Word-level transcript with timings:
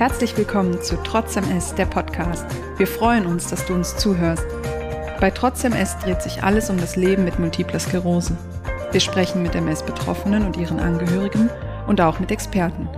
Herzlich 0.00 0.34
willkommen 0.38 0.80
zu 0.80 0.96
Trotz 1.04 1.36
MS, 1.36 1.74
der 1.74 1.84
Podcast. 1.84 2.46
Wir 2.78 2.86
freuen 2.86 3.26
uns, 3.26 3.48
dass 3.48 3.66
du 3.66 3.74
uns 3.74 3.98
zuhörst. 3.98 4.46
Bei 5.20 5.30
Trotz 5.30 5.62
MS 5.62 5.98
dreht 5.98 6.22
sich 6.22 6.42
alles 6.42 6.70
um 6.70 6.78
das 6.78 6.96
Leben 6.96 7.22
mit 7.22 7.38
multipler 7.38 7.78
Sklerose. 7.78 8.34
Wir 8.92 9.00
sprechen 9.00 9.42
mit 9.42 9.54
MS-Betroffenen 9.54 10.46
und 10.46 10.56
ihren 10.56 10.80
Angehörigen 10.80 11.50
und 11.86 12.00
auch 12.00 12.18
mit 12.18 12.30
Experten. 12.30 12.88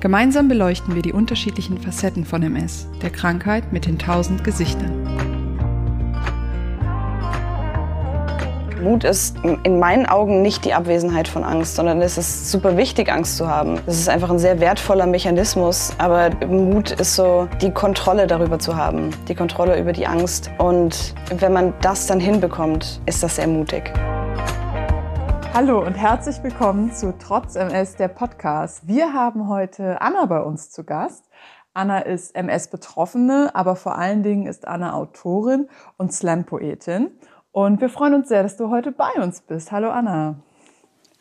Gemeinsam 0.00 0.46
beleuchten 0.46 0.94
wir 0.94 1.02
die 1.02 1.12
unterschiedlichen 1.12 1.78
Facetten 1.78 2.24
von 2.24 2.44
MS, 2.44 2.86
der 3.02 3.10
Krankheit 3.10 3.72
mit 3.72 3.86
den 3.86 3.98
tausend 3.98 4.44
Gesichtern. 4.44 5.01
Mut 8.82 9.04
ist 9.04 9.36
in 9.44 9.78
meinen 9.78 10.06
Augen 10.06 10.42
nicht 10.42 10.64
die 10.64 10.74
Abwesenheit 10.74 11.28
von 11.28 11.44
Angst, 11.44 11.76
sondern 11.76 12.02
es 12.02 12.18
ist 12.18 12.50
super 12.50 12.76
wichtig, 12.76 13.12
Angst 13.12 13.36
zu 13.36 13.46
haben. 13.46 13.78
Das 13.86 13.96
ist 13.96 14.08
einfach 14.08 14.28
ein 14.28 14.40
sehr 14.40 14.58
wertvoller 14.58 15.06
Mechanismus. 15.06 15.94
Aber 15.98 16.30
Mut 16.48 16.90
ist 16.90 17.14
so, 17.14 17.48
die 17.60 17.70
Kontrolle 17.70 18.26
darüber 18.26 18.58
zu 18.58 18.76
haben, 18.76 19.10
die 19.28 19.36
Kontrolle 19.36 19.78
über 19.78 19.92
die 19.92 20.08
Angst. 20.08 20.50
Und 20.58 21.14
wenn 21.30 21.52
man 21.52 21.72
das 21.80 22.08
dann 22.08 22.18
hinbekommt, 22.18 23.00
ist 23.06 23.22
das 23.22 23.36
sehr 23.36 23.46
mutig. 23.46 23.92
Hallo 25.54 25.78
und 25.86 25.94
herzlich 25.94 26.42
willkommen 26.42 26.92
zu 26.92 27.14
Trotz 27.18 27.54
MS, 27.54 27.94
der 27.94 28.08
Podcast. 28.08 28.88
Wir 28.88 29.12
haben 29.12 29.48
heute 29.48 30.00
Anna 30.00 30.26
bei 30.26 30.40
uns 30.40 30.72
zu 30.72 30.82
Gast. 30.82 31.28
Anna 31.72 32.00
ist 32.00 32.34
MS-Betroffene, 32.34 33.52
aber 33.54 33.76
vor 33.76 33.96
allen 33.96 34.24
Dingen 34.24 34.46
ist 34.46 34.66
Anna 34.66 34.92
Autorin 34.94 35.68
und 35.96 36.12
Slam-Poetin. 36.12 37.12
Und 37.52 37.82
wir 37.82 37.90
freuen 37.90 38.14
uns 38.14 38.28
sehr, 38.28 38.42
dass 38.42 38.56
du 38.56 38.70
heute 38.70 38.92
bei 38.92 39.12
uns 39.22 39.42
bist. 39.42 39.72
Hallo 39.72 39.90
Anna. 39.90 40.36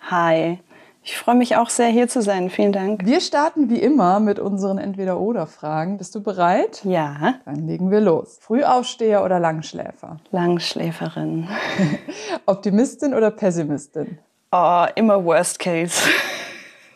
Hi. 0.10 0.60
Ich 1.04 1.18
freue 1.18 1.36
mich 1.36 1.58
auch 1.58 1.70
sehr, 1.70 1.90
hier 1.90 2.08
zu 2.08 2.22
sein. 2.22 2.50
Vielen 2.50 2.72
Dank. 2.72 3.06
Wir 3.06 3.20
starten 3.20 3.70
wie 3.70 3.80
immer 3.80 4.22
mit 4.22 4.40
unseren 4.40 4.78
Entweder-Oder-Fragen. 4.78 5.98
Bist 5.98 6.16
du 6.16 6.22
bereit? 6.22 6.86
Ja. 6.86 7.36
Dann 7.44 7.68
legen 7.68 7.92
wir 7.92 8.00
los. 8.00 8.38
Frühaufsteher 8.40 9.26
oder 9.26 9.40
Langschläfer? 9.42 10.22
Langschläferin. 10.32 11.50
Optimistin 12.46 13.14
oder 13.14 13.32
Pessimistin? 13.32 14.20
Oh, 14.52 14.86
immer 14.96 15.26
Worst 15.26 15.60
Case. 15.60 16.08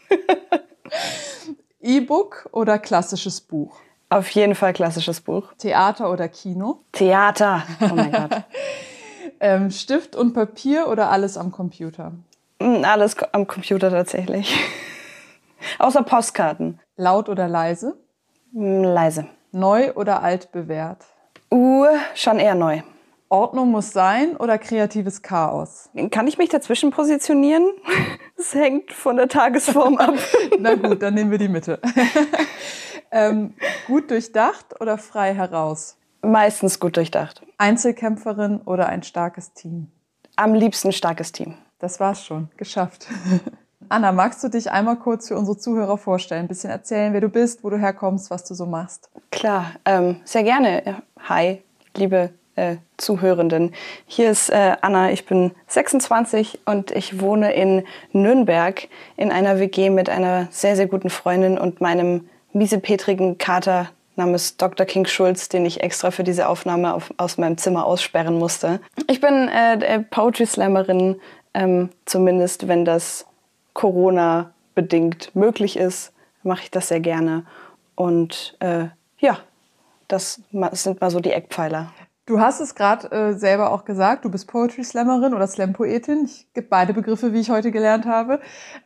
E-Book 1.81 2.48
oder 2.54 2.80
klassisches 2.80 3.42
Buch? 3.42 3.76
Auf 4.08 4.30
jeden 4.30 4.56
Fall 4.56 4.72
klassisches 4.72 5.20
Buch. 5.20 5.52
Theater 5.58 6.09
oder 6.09 6.30
Kino? 6.30 6.84
Theater. 6.94 7.64
Oh 7.81 7.96
mein 7.96 8.12
Gott. 8.14 8.31
Ähm, 9.46 9.70
Stift 9.70 10.16
und 10.16 10.34
Papier 10.34 10.88
oder 10.88 11.12
alles 11.12 11.38
am 11.38 11.52
Computer? 11.52 12.14
Mm, 12.60 12.84
alles 12.84 13.16
am 13.32 13.46
Computer 13.46 13.92
tatsächlich. 13.92 14.58
Außer 15.78 16.02
Postkarten. 16.02 16.80
Laut 16.98 17.30
oder 17.30 17.48
leise? 17.48 17.96
Mm, 18.54 18.82
leise. 18.82 19.28
Neu 19.52 19.94
oder 19.94 20.24
alt 20.24 20.52
bewährt? 20.52 21.06
Uh, 21.52 21.86
schon 22.16 22.40
eher 22.40 22.56
neu. 22.56 22.82
Ordnung 23.30 23.70
muss 23.70 23.92
sein 23.92 24.36
oder 24.36 24.58
kreatives 24.58 25.22
Chaos? 25.22 25.92
Kann 26.09 26.26
ich 26.26 26.40
mich 26.40 26.50
dazwischen 26.50 26.90
positionieren? 26.90 27.70
Es 28.38 28.54
hängt 28.54 28.92
von 28.92 29.16
der 29.16 29.28
Tagesform 29.28 29.98
ab. 29.98 30.16
Na 30.59 30.74
gut, 30.74 31.04
dann 31.04 31.14
nehmen 31.14 31.30
wir 31.30 31.38
die 31.38 31.48
Mitte. 31.48 31.80
ähm, 33.12 33.54
gut 33.86 34.09
durchdacht 34.09 34.82
oder 34.82 34.98
frei 34.98 35.36
heraus? 35.36 35.98
Meistens 36.26 36.80
gut 36.80 36.98
durchdacht. 36.98 37.42
Einzelkämpferin 37.59 38.62
oder 38.62 38.90
ein 38.90 39.04
starkes 39.04 39.54
Team? 39.54 39.92
Am 40.36 40.54
liebsten 40.54 40.92
starkes 40.92 41.31
Team. 41.31 41.54
Das 41.80 42.00
war's 42.00 42.26
schon, 42.26 42.50
geschafft. 42.58 43.08
Anna, 43.90 44.12
magst 44.12 44.44
du 44.44 44.50
dich 44.50 44.72
einmal 44.72 44.96
kurz 44.96 45.28
für 45.28 45.38
unsere 45.38 45.58
Zuhörer 45.58 46.00
vorstellen, 46.00 46.46
ein 46.46 46.48
bisschen 46.48 46.72
erzählen, 46.72 47.14
wer 47.14 47.22
du 47.22 47.30
bist, 47.30 47.64
wo 47.64 47.70
du 47.70 47.78
herkommst, 47.78 48.31
was 48.31 48.44
du 48.44 48.56
so 48.56 48.66
machst? 48.66 49.09
Klar, 49.31 49.73
ähm, 49.86 50.22
sehr 50.26 50.44
gerne. 50.44 51.03
Hi, 51.30 51.62
liebe 51.96 52.31
äh, 52.56 52.78
Zuhörenden. 52.97 53.75
Hier 54.07 54.31
ist 54.31 54.50
äh, 54.50 54.78
Anna, 54.81 55.12
ich 55.12 55.28
bin 55.28 55.52
26 55.68 56.62
und 56.66 56.90
ich 56.90 57.22
wohne 57.22 57.53
in 57.53 57.84
Nürnberg 58.13 58.88
in 59.16 59.31
einer 59.31 59.59
WG 59.59 59.92
mit 59.92 60.09
einer 60.09 60.47
sehr, 60.50 60.75
sehr 60.75 60.88
guten 60.88 61.12
Freundin 61.12 61.59
und 61.59 61.81
meinem 61.81 62.28
miesepetrigen 62.53 63.38
Kater 63.38 63.90
namens 64.18 64.58
Dr. 64.58 64.86
King 64.86 65.06
Schulz, 65.06 65.50
den 65.50 65.66
ich 65.66 65.81
extra 65.81 66.12
für 66.12 66.24
diese 66.24 66.48
Aufnahme 66.48 66.94
auf, 66.94 67.14
aus 67.18 67.38
meinem 67.38 67.58
Zimmer 67.58 67.86
aussperren 67.86 68.38
musste. 68.38 68.80
Ich 69.08 69.22
bin 69.22 69.48
äh, 69.50 70.00
Poetry 70.02 70.46
Slammerin, 70.46 71.20
ähm, 71.53 71.90
zumindest 72.06 72.68
wenn 72.68 72.86
das 72.86 73.25
Corona 73.74 74.52
bedingt 74.74 75.36
möglich 75.36 75.78
ist, 75.78 76.14
mache 76.44 76.64
ich 76.64 76.72
das 76.72 76.90
sehr 76.90 77.00
gerne. 77.00 77.46
Und 77.96 78.56
äh, 78.59 78.86
ja, 79.20 79.40
das 80.08 80.42
sind 80.72 81.02
mal 81.02 81.09
so 81.09 81.20
die 81.20 81.31
Eckpfeiler. 81.31 81.92
Du 82.28 82.40
hast 82.40 82.59
es 82.59 82.74
gerade 82.74 83.12
äh, 83.12 83.34
selber 83.34 83.72
auch 83.72 83.86
gesagt, 83.86 84.25
du 84.25 84.31
bist 84.31 84.47
Poetry 84.47 84.84
Slammerin 84.84 85.36
oder 85.36 85.46
Slam-Poetin. 85.46 86.25
Ich 86.25 86.47
gebe 86.56 86.66
beide 86.68 86.91
Begriffe, 86.91 87.34
wie 87.34 87.40
ich 87.40 87.52
heute 87.52 87.72
gelernt 87.72 88.06
habe. 88.06 88.40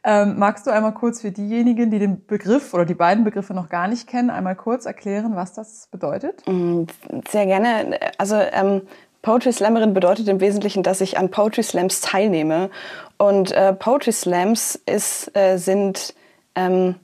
Ähm, 0.03 0.37
magst 0.37 0.67
du 0.67 0.71
einmal 0.71 0.93
kurz 0.93 1.21
für 1.21 1.31
diejenigen, 1.31 1.89
die 1.89 1.99
den 1.99 2.25
Begriff 2.25 2.73
oder 2.73 2.83
die 2.83 2.95
beiden 2.95 3.23
Begriffe 3.23 3.53
noch 3.53 3.69
gar 3.69 3.87
nicht 3.87 4.07
kennen, 4.07 4.29
einmal 4.29 4.57
kurz 4.57 4.85
erklären, 4.85 5.37
was 5.37 5.53
das 5.53 5.87
bedeutet? 5.89 6.43
Mm, 6.47 6.83
sehr 7.29 7.45
gerne. 7.45 7.97
Also 8.17 8.35
ähm, 8.35 8.81
Poetry 9.21 9.53
Slammerin 9.53 9.93
bedeutet 9.93 10.27
im 10.27 10.41
Wesentlichen, 10.41 10.83
dass 10.83 10.99
ich 10.99 11.17
an 11.17 11.31
Poetry 11.31 11.63
Slams 11.63 12.01
teilnehme. 12.01 12.69
Und 13.17 13.53
äh, 13.53 13.71
Poetry 13.71 14.11
Slams 14.11 14.75
ist, 14.85 15.33
äh, 15.37 15.55
sind 15.55 16.13
ähm, 16.55 16.95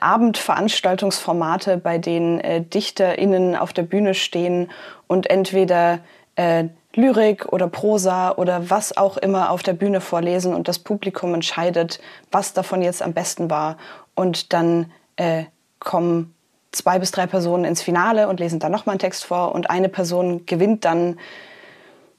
Abendveranstaltungsformate, 0.00 1.76
bei 1.78 1.98
denen 1.98 2.40
äh, 2.40 2.62
DichterInnen 2.62 3.56
auf 3.56 3.72
der 3.72 3.82
Bühne 3.82 4.14
stehen 4.14 4.70
und 5.06 5.28
entweder 5.30 6.00
äh, 6.36 6.64
Lyrik 6.94 7.52
oder 7.52 7.68
Prosa 7.68 8.32
oder 8.32 8.70
was 8.70 8.96
auch 8.96 9.16
immer 9.18 9.50
auf 9.50 9.62
der 9.62 9.74
Bühne 9.74 10.00
vorlesen 10.00 10.54
und 10.54 10.66
das 10.66 10.78
Publikum 10.78 11.34
entscheidet, 11.34 12.00
was 12.30 12.54
davon 12.54 12.80
jetzt 12.80 13.02
am 13.02 13.12
besten 13.12 13.50
war. 13.50 13.76
Und 14.14 14.52
dann 14.52 14.90
äh, 15.16 15.44
kommen 15.78 16.34
zwei 16.72 16.98
bis 16.98 17.10
drei 17.10 17.26
Personen 17.26 17.64
ins 17.64 17.82
Finale 17.82 18.28
und 18.28 18.40
lesen 18.40 18.60
dann 18.60 18.72
nochmal 18.72 18.94
einen 18.94 19.00
Text 19.00 19.24
vor 19.24 19.54
und 19.54 19.70
eine 19.70 19.88
Person 19.88 20.46
gewinnt 20.46 20.84
dann 20.84 21.18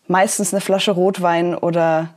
meistens 0.08 0.54
eine 0.54 0.62
Flasche 0.62 0.92
Rotwein 0.92 1.56
oder 1.56 2.10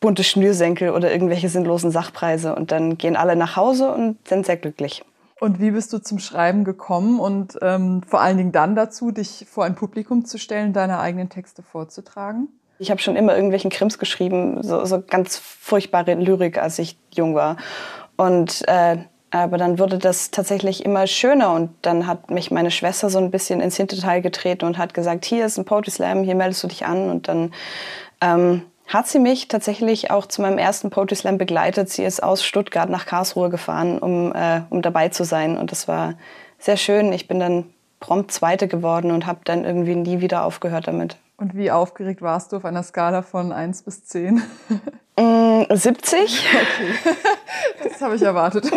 bunte 0.00 0.24
Schnürsenkel 0.24 0.90
oder 0.90 1.10
irgendwelche 1.12 1.48
sinnlosen 1.48 1.90
Sachpreise 1.90 2.54
und 2.54 2.72
dann 2.72 2.98
gehen 2.98 3.16
alle 3.16 3.36
nach 3.36 3.56
Hause 3.56 3.92
und 3.92 4.16
sind 4.28 4.46
sehr 4.46 4.56
glücklich. 4.56 5.02
Und 5.40 5.58
wie 5.58 5.70
bist 5.70 5.92
du 5.92 5.98
zum 5.98 6.18
Schreiben 6.18 6.64
gekommen 6.64 7.18
und 7.18 7.58
ähm, 7.62 8.02
vor 8.06 8.20
allen 8.20 8.36
Dingen 8.36 8.52
dann 8.52 8.76
dazu, 8.76 9.10
dich 9.10 9.46
vor 9.50 9.64
ein 9.64 9.74
Publikum 9.74 10.26
zu 10.26 10.38
stellen, 10.38 10.74
deine 10.74 11.00
eigenen 11.00 11.30
Texte 11.30 11.62
vorzutragen? 11.62 12.48
Ich 12.78 12.90
habe 12.90 13.00
schon 13.00 13.16
immer 13.16 13.34
irgendwelchen 13.34 13.70
Krims 13.70 13.98
geschrieben, 13.98 14.62
so, 14.62 14.84
so 14.84 15.02
ganz 15.02 15.38
furchtbare 15.38 16.14
Lyrik, 16.14 16.58
als 16.58 16.78
ich 16.78 16.98
jung 17.14 17.34
war. 17.34 17.56
Und 18.16 18.68
äh, 18.68 18.98
aber 19.30 19.58
dann 19.58 19.78
wurde 19.78 19.98
das 19.98 20.32
tatsächlich 20.32 20.84
immer 20.84 21.06
schöner 21.06 21.52
und 21.52 21.70
dann 21.82 22.06
hat 22.06 22.30
mich 22.30 22.50
meine 22.50 22.70
Schwester 22.70 23.10
so 23.10 23.18
ein 23.18 23.30
bisschen 23.30 23.60
ins 23.60 23.76
Hinterteil 23.76 24.22
getreten 24.22 24.64
und 24.64 24.76
hat 24.76 24.92
gesagt, 24.92 25.24
hier 25.24 25.46
ist 25.46 25.56
ein 25.56 25.64
Poetry 25.64 25.92
Slam, 25.92 26.24
hier 26.24 26.34
meldest 26.34 26.62
du 26.64 26.66
dich 26.66 26.84
an 26.84 27.08
und 27.08 27.28
dann 27.28 27.52
ähm, 28.20 28.62
hat 28.90 29.06
sie 29.06 29.20
mich 29.20 29.46
tatsächlich 29.46 30.10
auch 30.10 30.26
zu 30.26 30.42
meinem 30.42 30.58
ersten 30.58 30.90
Poetry 30.90 31.14
Slam 31.14 31.38
begleitet. 31.38 31.88
Sie 31.90 32.04
ist 32.04 32.22
aus 32.22 32.44
Stuttgart 32.44 32.90
nach 32.90 33.06
Karlsruhe 33.06 33.48
gefahren, 33.48 33.98
um, 34.00 34.34
äh, 34.34 34.62
um 34.68 34.82
dabei 34.82 35.08
zu 35.10 35.24
sein. 35.24 35.56
Und 35.56 35.70
das 35.70 35.86
war 35.86 36.14
sehr 36.58 36.76
schön. 36.76 37.12
Ich 37.12 37.28
bin 37.28 37.38
dann 37.38 37.66
prompt 38.00 38.32
Zweite 38.32 38.66
geworden 38.66 39.12
und 39.12 39.26
habe 39.26 39.40
dann 39.44 39.64
irgendwie 39.64 39.94
nie 39.94 40.20
wieder 40.20 40.44
aufgehört 40.44 40.88
damit. 40.88 41.16
Und 41.36 41.54
wie 41.54 41.70
aufgeregt 41.70 42.20
warst 42.20 42.50
du 42.50 42.56
auf 42.56 42.64
einer 42.64 42.82
Skala 42.82 43.22
von 43.22 43.52
1 43.52 43.82
bis 43.82 44.04
10? 44.04 44.42
Mm, 45.18 45.64
70. 45.68 46.46
Okay, 46.54 47.90
das 47.90 48.00
habe 48.00 48.16
ich 48.16 48.22
erwartet. 48.22 48.70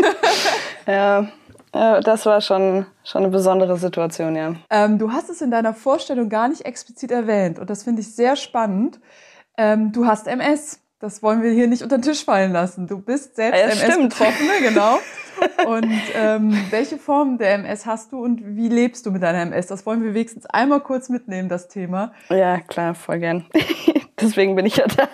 ja, 0.87 1.27
das 1.71 2.25
war 2.25 2.41
schon, 2.41 2.85
schon 3.05 3.23
eine 3.23 3.31
besondere 3.31 3.77
Situation, 3.77 4.35
ja. 4.35 4.55
Ähm, 4.69 4.97
du 4.97 5.13
hast 5.13 5.29
es 5.29 5.39
in 5.41 5.51
deiner 5.51 5.73
Vorstellung 5.73 6.27
gar 6.27 6.49
nicht 6.49 6.65
explizit 6.65 7.11
erwähnt 7.11 7.59
und 7.59 7.69
das 7.69 7.83
finde 7.83 8.01
ich 8.01 8.13
sehr 8.13 8.35
spannend. 8.35 8.99
Ähm, 9.57 9.91
du 9.91 10.05
hast 10.05 10.27
MS. 10.27 10.79
Das 10.99 11.21
wollen 11.21 11.43
wir 11.43 11.51
hier 11.51 11.67
nicht 11.67 11.81
unter 11.83 11.97
den 11.97 12.01
Tisch 12.01 12.23
fallen 12.23 12.53
lassen. 12.53 12.87
Du 12.87 12.97
bist 12.97 13.35
selbst 13.35 13.59
ja, 13.59 13.67
MS-Betroffene, 13.67 14.61
genau. 14.61 14.99
Und 15.65 15.91
ähm, 16.15 16.57
welche 16.69 16.97
Form 16.97 17.37
der 17.37 17.55
MS 17.55 17.85
hast 17.85 18.11
du 18.11 18.23
und 18.23 18.55
wie 18.55 18.69
lebst 18.69 19.05
du 19.05 19.11
mit 19.11 19.23
deiner 19.23 19.41
MS? 19.41 19.67
Das 19.67 19.85
wollen 19.85 20.03
wir 20.03 20.13
wenigstens 20.13 20.45
einmal 20.45 20.79
kurz 20.79 21.09
mitnehmen, 21.09 21.49
das 21.49 21.67
Thema. 21.67 22.13
Ja, 22.29 22.59
klar, 22.59 22.95
voll 22.95 23.19
gern. 23.19 23.45
Deswegen 24.21 24.55
bin 24.55 24.65
ich 24.65 24.77
ja 24.77 24.85
da. 24.87 25.07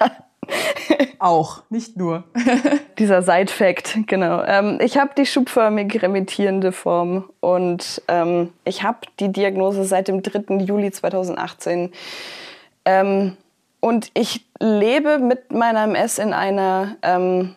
Auch, 1.19 1.63
nicht 1.69 1.97
nur. 1.97 2.23
Dieser 2.99 3.21
Side-Fact, 3.21 4.07
genau. 4.07 4.43
Ähm, 4.43 4.79
ich 4.81 4.97
habe 4.97 5.11
die 5.17 5.25
schubförmig 5.25 6.01
remittierende 6.01 6.71
Form 6.71 7.29
und 7.39 8.01
ähm, 8.07 8.53
ich 8.65 8.83
habe 8.83 8.99
die 9.19 9.31
Diagnose 9.31 9.83
seit 9.85 10.07
dem 10.07 10.21
3. 10.21 10.55
Juli 10.57 10.91
2018. 10.91 11.91
Ähm, 12.85 13.37
und 13.79 14.11
ich 14.13 14.45
lebe 14.59 15.19
mit 15.19 15.51
meiner 15.51 15.83
MS 15.83 16.17
in 16.17 16.33
einer 16.33 16.97
ähm, 17.01 17.55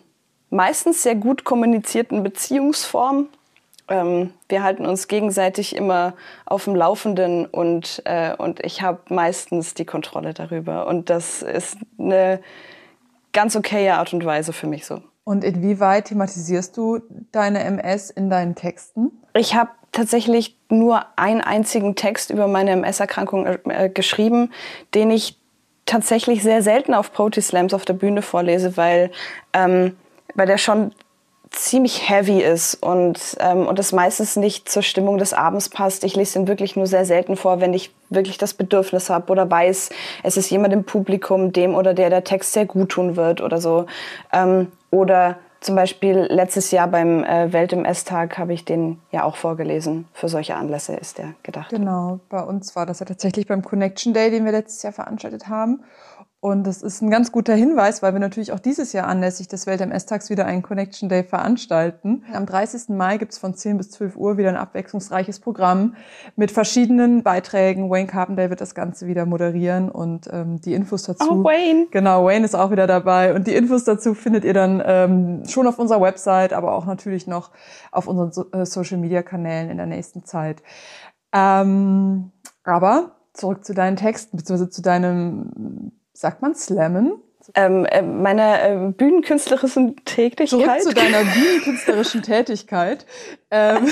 meistens 0.51 1.03
sehr 1.03 1.15
gut 1.15 1.45
kommunizierten 1.45 2.23
Beziehungsform. 2.23 3.29
Ähm, 3.89 4.33
wir 4.49 4.63
halten 4.63 4.87
uns 4.87 5.09
gegenseitig 5.09 5.75
immer 5.75 6.15
auf 6.47 6.65
dem 6.65 6.77
Laufenden 6.77 7.47
und, 7.47 8.03
äh, 8.05 8.35
und 8.37 8.65
ich 8.65 8.83
habe 8.83 9.01
meistens 9.09 9.75
die 9.75 9.85
Kontrolle 9.85 10.35
darüber. 10.35 10.87
Und 10.87 11.11
das 11.11 11.43
ist 11.43 11.77
eine 11.99 12.41
ganz 13.33 13.57
okaye 13.57 13.95
Art 13.95 14.13
und 14.13 14.25
Weise 14.25 14.53
für 14.53 14.67
mich 14.67 14.87
so. 14.87 15.03
Und 15.25 15.45
inwieweit 15.45 16.07
thematisierst 16.07 16.77
du 16.77 17.01
deine 17.33 17.63
MS 17.65 18.11
in 18.11 18.29
deinen 18.29 18.55
Texten? 18.55 19.11
Ich 19.35 19.55
habe 19.55 19.71
tatsächlich 19.93 20.57
nur 20.69 21.07
einen 21.17 21.41
einzigen 21.41 21.95
Text 21.95 22.31
über 22.31 22.49
meine 22.49 22.73
MS-Erkrankung 22.73 23.47
äh, 23.47 23.91
geschrieben, 23.93 24.51
den 24.95 25.11
ich 25.11 25.42
tatsächlich 25.93 26.43
sehr 26.43 26.63
selten 26.63 26.95
auf 26.95 27.13
Poetry 27.13 27.43
Slams 27.43 27.75
auf 27.75 27.85
der 27.85 27.93
Bühne 27.93 28.23
vorlese, 28.23 28.77
weil, 28.79 29.11
ähm, 29.53 29.95
weil 30.35 30.47
der 30.47 30.57
schon 30.57 30.93
ziemlich 31.51 32.09
heavy 32.09 32.41
ist 32.41 32.77
und, 32.77 33.37
ähm, 33.41 33.67
und 33.67 33.79
es 33.79 33.93
meistens 33.93 34.37
nicht 34.37 34.71
zur 34.71 34.83
Stimmung 34.83 35.19
des 35.19 35.35
Abends 35.35 35.69
passt. 35.69 36.03
Ich 36.05 36.17
lese 36.17 36.39
den 36.39 36.49
wirklich 36.49 36.77
nur 36.77 36.87
sehr 36.87 37.05
selten 37.05 37.37
vor, 37.37 37.61
wenn 37.61 37.75
ich 37.75 37.93
wirklich 38.09 38.39
das 38.39 38.55
Bedürfnis 38.55 39.11
habe 39.11 39.31
oder 39.31 39.51
weiß, 39.51 39.91
es 40.23 40.39
ist 40.39 40.49
jemand 40.49 40.73
im 40.73 40.85
Publikum, 40.85 41.53
dem 41.53 41.75
oder 41.75 41.93
der 41.93 42.09
der 42.09 42.25
Text 42.25 42.55
sehr 42.55 42.65
gut 42.65 42.89
tun 42.89 43.17
wird 43.17 43.43
oder 43.43 43.61
so. 43.61 43.85
Ähm, 44.33 44.73
oder 44.91 45.37
zum 45.63 45.77
Beispiel 45.77 46.27
letztes 46.29 46.71
Jahr 46.71 46.89
beim 46.89 47.25
äh, 47.25 47.53
Welt 47.53 47.73
im 47.73 47.85
Esstag 47.85 48.37
habe 48.39 48.53
ich 48.53 48.65
den 48.65 49.01
ja 49.11 49.25
auch 49.25 49.37
vorgelesen. 49.37 50.07
Für 50.13 50.29
solche 50.29 50.57
Anlässe 50.57 50.95
ist 50.95 51.19
der 51.19 51.35
gedacht. 51.43 51.71
Genau, 51.71 52.21
bei 52.29 52.43
uns 52.43 52.75
war 52.77 52.85
das 52.85 53.01
ja 53.01 53.07
tatsächlich 53.07 53.47
beim 53.47 53.63
Connection 53.63 54.13
Day, 54.13 54.31
den 54.31 54.45
wir 54.45 54.53
letztes 54.53 54.83
Jahr 54.83 54.93
veranstaltet 54.93 55.49
haben. 55.49 55.85
Und 56.45 56.67
das 56.67 56.83
ist 56.83 57.01
ein 57.03 57.09
ganz 57.09 57.31
guter 57.31 57.55
Hinweis, 57.55 58.03
weil 58.03 58.15
wir 58.15 58.19
natürlich 58.19 58.51
auch 58.51 58.59
dieses 58.59 58.93
Jahr 58.93 59.07
anlässlich 59.07 59.47
des 59.47 59.69
Welt-MS-Tags 59.69 60.29
wieder 60.29 60.45
einen 60.45 60.63
Connection 60.63 61.09
Day 61.09 61.23
veranstalten. 61.23 62.25
Am 62.35 62.47
30. 62.47 62.89
Mai 62.89 63.17
gibt's 63.19 63.39
von 63.39 63.55
10 63.55 63.77
bis 63.77 63.93
12 63.93 64.17
Uhr 64.17 64.39
wieder 64.39 64.49
ein 64.49 64.57
abwechslungsreiches 64.57 65.39
Programm 65.39 65.95
mit 66.35 66.51
verschiedenen 66.51 67.23
Beiträgen. 67.23 67.91
Wayne 67.91 68.09
Carpendale 68.09 68.51
wird 68.51 68.61
das 68.61 68.75
Ganze 68.75 69.07
wieder 69.07 69.25
moderieren 69.25 69.89
und 69.89 70.29
ähm, 70.33 70.61
die 70.61 70.75
Infos 70.75 71.05
dazu. 71.05 71.31
Oh, 71.31 71.45
Wayne! 71.45 71.87
Genau, 71.93 72.25
Wayne 72.27 72.45
ist 72.45 72.57
auch 72.57 72.73
wieder 72.73 72.89
dabei. 72.89 73.37
Und 73.37 73.47
die 73.47 73.55
Infos 73.55 73.85
dazu 73.85 74.13
findet 74.13 74.45
ihr 74.45 74.55
dann 74.55 74.83
ähm, 74.85 75.45
schon 75.47 75.69
auf 75.69 75.79
unserer 75.79 76.01
Website, 76.01 76.55
aber 76.55 76.75
auch 76.75 76.87
natürlich 76.87 77.29
noch 77.29 77.53
auf 77.93 78.09
unseren 78.09 78.33
so 78.33 78.51
äh, 78.51 78.67
Social-Media-Kanälen 78.67 79.71
in 79.71 79.77
der 79.77 79.87
nächsten 79.87 80.25
Zeit. 80.25 80.61
Ähm, 81.33 82.33
aber 82.65 83.13
zurück 83.33 83.65
zu 83.65 83.75
deinen 83.75 83.95
Texten, 83.95 84.37
beziehungsweise 84.37 84.71
zu 84.71 84.83
deinem 84.83 85.93
sagt 86.13 86.43
man 86.43 86.55
Slammen? 86.55 87.23
Ähm, 87.55 87.87
äh, 87.87 88.03
meiner 88.03 88.63
äh, 88.63 88.93
bühnenkünstlerischen 88.97 89.97
Tätigkeit. 90.05 90.49
Zurück 90.49 90.81
zu 90.81 90.95
deiner 90.95 91.25
bühnenkünstlerischen 91.25 92.23
Tätigkeit. 92.23 93.05
Ähm, 93.51 93.89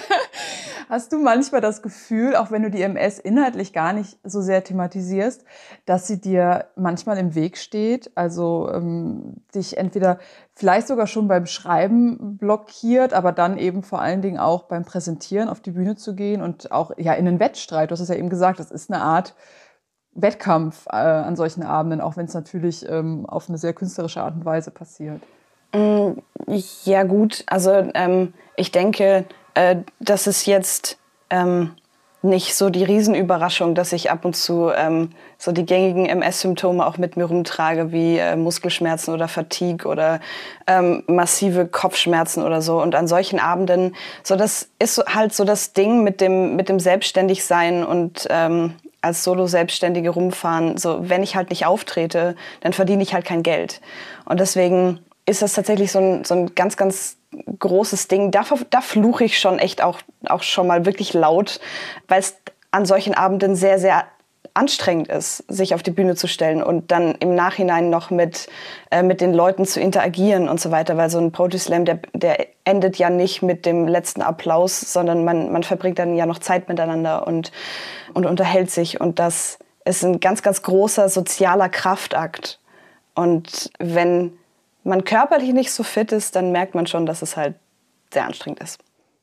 hast 0.88 1.12
du 1.12 1.18
manchmal 1.18 1.60
das 1.60 1.82
Gefühl, 1.82 2.34
auch 2.34 2.50
wenn 2.50 2.62
du 2.62 2.70
die 2.70 2.82
MS 2.82 3.20
inhaltlich 3.20 3.72
gar 3.72 3.92
nicht 3.92 4.18
so 4.24 4.40
sehr 4.40 4.64
thematisierst, 4.64 5.44
dass 5.86 6.08
sie 6.08 6.20
dir 6.20 6.66
manchmal 6.74 7.16
im 7.18 7.36
Weg 7.36 7.58
steht? 7.58 8.10
Also 8.16 8.68
ähm, 8.74 9.36
dich 9.54 9.76
entweder 9.76 10.18
vielleicht 10.54 10.88
sogar 10.88 11.06
schon 11.06 11.28
beim 11.28 11.46
Schreiben 11.46 12.38
blockiert, 12.38 13.14
aber 13.14 13.30
dann 13.30 13.56
eben 13.56 13.84
vor 13.84 14.00
allen 14.00 14.20
Dingen 14.20 14.38
auch 14.38 14.64
beim 14.64 14.84
Präsentieren 14.84 15.48
auf 15.48 15.60
die 15.60 15.70
Bühne 15.70 15.94
zu 15.94 16.16
gehen 16.16 16.42
und 16.42 16.72
auch 16.72 16.90
ja 16.96 17.12
in 17.12 17.28
einen 17.28 17.38
Wettstreit. 17.38 17.90
Du 17.90 17.92
hast 17.92 18.00
es 18.00 18.08
ja 18.08 18.16
eben 18.16 18.30
gesagt, 18.30 18.58
das 18.58 18.72
ist 18.72 18.90
eine 18.90 19.00
Art 19.00 19.36
Wettkampf 20.14 20.86
äh, 20.86 20.96
an 20.96 21.36
solchen 21.36 21.62
Abenden, 21.62 22.00
auch 22.00 22.16
wenn 22.16 22.26
es 22.26 22.34
natürlich 22.34 22.88
ähm, 22.88 23.26
auf 23.26 23.48
eine 23.48 23.58
sehr 23.58 23.72
künstlerische 23.72 24.22
Art 24.22 24.34
und 24.34 24.44
Weise 24.44 24.70
passiert? 24.70 25.20
Mm, 25.72 26.18
ja 26.84 27.02
gut, 27.02 27.44
also 27.46 27.70
ähm, 27.94 28.32
ich 28.56 28.70
denke, 28.70 29.24
äh, 29.54 29.76
das 29.98 30.26
ist 30.26 30.46
jetzt 30.46 30.98
ähm, 31.30 31.72
nicht 32.24 32.54
so 32.54 32.70
die 32.70 32.84
Riesenüberraschung, 32.84 33.74
dass 33.74 33.92
ich 33.92 34.10
ab 34.10 34.24
und 34.24 34.34
zu 34.34 34.70
ähm, 34.74 35.10
so 35.36 35.52
die 35.52 35.66
gängigen 35.66 36.06
MS-Symptome 36.06 36.84
auch 36.86 36.96
mit 36.96 37.16
mir 37.16 37.24
rumtrage, 37.24 37.92
wie 37.92 38.16
äh, 38.16 38.34
Muskelschmerzen 38.34 39.12
oder 39.12 39.28
Fatigue 39.28 39.86
oder 39.86 40.20
ähm, 40.66 41.04
massive 41.06 41.66
Kopfschmerzen 41.66 42.42
oder 42.42 42.62
so. 42.62 42.80
Und 42.80 42.94
an 42.94 43.06
solchen 43.06 43.38
Abenden, 43.38 43.94
so 44.22 44.36
das 44.36 44.70
ist 44.78 45.04
halt 45.06 45.34
so 45.34 45.44
das 45.44 45.74
Ding 45.74 46.02
mit 46.02 46.22
dem 46.22 46.56
mit 46.56 46.70
dem 46.70 46.80
Selbstständigsein 46.80 47.84
und 47.84 48.26
ähm, 48.30 48.74
als 49.04 49.22
Solo-Selbstständige 49.22 50.10
rumfahren, 50.10 50.76
so 50.76 51.08
wenn 51.08 51.22
ich 51.22 51.36
halt 51.36 51.50
nicht 51.50 51.66
auftrete, 51.66 52.34
dann 52.60 52.72
verdiene 52.72 53.02
ich 53.02 53.14
halt 53.14 53.24
kein 53.24 53.42
Geld. 53.42 53.80
Und 54.24 54.40
deswegen 54.40 55.00
ist 55.26 55.42
das 55.42 55.54
tatsächlich 55.54 55.92
so 55.92 55.98
ein, 55.98 56.24
so 56.24 56.34
ein 56.34 56.54
ganz, 56.54 56.76
ganz 56.76 57.16
großes 57.58 58.08
Ding. 58.08 58.30
Da, 58.30 58.44
da 58.70 58.80
fluche 58.80 59.24
ich 59.24 59.38
schon 59.38 59.58
echt 59.58 59.82
auch, 59.82 59.98
auch 60.26 60.42
schon 60.42 60.66
mal 60.66 60.86
wirklich 60.86 61.14
laut, 61.14 61.60
weil 62.08 62.20
es 62.20 62.36
an 62.70 62.86
solchen 62.86 63.14
Abenden 63.14 63.54
sehr, 63.54 63.78
sehr 63.78 64.04
anstrengend 64.54 65.08
ist, 65.08 65.38
sich 65.48 65.74
auf 65.74 65.82
die 65.82 65.90
Bühne 65.90 66.14
zu 66.14 66.28
stellen 66.28 66.62
und 66.62 66.92
dann 66.92 67.16
im 67.16 67.34
Nachhinein 67.34 67.90
noch 67.90 68.10
mit, 68.10 68.46
äh, 68.90 69.02
mit 69.02 69.20
den 69.20 69.34
Leuten 69.34 69.66
zu 69.66 69.80
interagieren 69.80 70.48
und 70.48 70.60
so 70.60 70.70
weiter, 70.70 70.96
weil 70.96 71.10
so 71.10 71.18
ein 71.18 71.32
Poetry 71.32 71.58
Slam, 71.58 71.84
der, 71.84 71.98
der 72.12 72.46
endet 72.64 72.96
ja 72.96 73.10
nicht 73.10 73.42
mit 73.42 73.66
dem 73.66 73.88
letzten 73.88 74.22
Applaus, 74.22 74.80
sondern 74.80 75.24
man, 75.24 75.50
man 75.50 75.64
verbringt 75.64 75.98
dann 75.98 76.14
ja 76.14 76.24
noch 76.24 76.38
Zeit 76.38 76.68
miteinander 76.68 77.26
und, 77.26 77.50
und 78.14 78.26
unterhält 78.26 78.70
sich 78.70 79.00
und 79.00 79.18
das 79.18 79.58
ist 79.84 80.04
ein 80.04 80.20
ganz, 80.20 80.42
ganz 80.42 80.62
großer 80.62 81.08
sozialer 81.08 81.68
Kraftakt. 81.68 82.60
Und 83.14 83.70
wenn 83.78 84.38
man 84.84 85.04
körperlich 85.04 85.52
nicht 85.52 85.72
so 85.72 85.82
fit 85.82 86.12
ist, 86.12 86.36
dann 86.36 86.52
merkt 86.52 86.74
man 86.74 86.86
schon, 86.86 87.06
dass 87.06 87.22
es 87.22 87.36
halt 87.36 87.56
sehr 88.12 88.24
anstrengend 88.24 88.60
ist. 88.60 88.78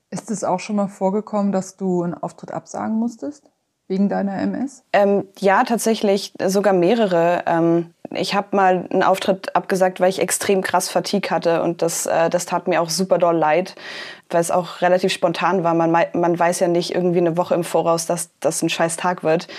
Ist 0.10 0.30
es 0.30 0.44
auch 0.44 0.60
schon 0.60 0.75
mal 0.75 0.88
vorgekommen, 0.88 1.51
dass 1.51 1.77
du 1.77 2.04
einen 2.04 2.13
Auftritt 2.13 2.51
absagen 2.51 2.98
musstest? 2.98 3.50
Wegen 3.92 4.08
deiner 4.08 4.40
MS? 4.40 4.86
Ähm, 4.94 5.28
ja, 5.40 5.66
tatsächlich 5.66 6.32
sogar 6.46 6.72
mehrere. 6.72 7.44
Ähm, 7.46 7.94
ich 8.12 8.34
habe 8.34 8.56
mal 8.56 8.88
einen 8.90 9.04
Auftritt 9.04 9.54
abgesagt, 9.54 10.00
weil 10.00 10.08
ich 10.08 10.22
extrem 10.22 10.62
krass 10.62 10.88
Fatigue 10.88 11.30
hatte 11.30 11.62
und 11.62 11.82
das, 11.82 12.06
äh, 12.06 12.30
das 12.30 12.46
tat 12.46 12.70
mir 12.70 12.82
auch 12.82 12.90
super 12.90 13.18
doll 13.18 13.36
leid, 13.36 13.76
weil 14.30 14.40
es 14.40 14.50
auch 14.50 14.80
relativ 14.80 15.12
spontan 15.12 15.66
war. 15.66 15.74
Man, 15.74 15.92
man 15.92 16.40
weiß 16.40 16.62
ja 16.62 16.70
nicht 16.70 16.96
irgendwie 16.96 17.18
eine 17.18 17.36
Woche 17.36 17.54
im 17.54 17.66
Voraus, 17.66 18.06
dass 18.06 18.30
das 18.40 18.62
ein 18.62 18.70
scheiß 18.70 18.96
Tag 18.96 19.26
wird. 19.26 19.50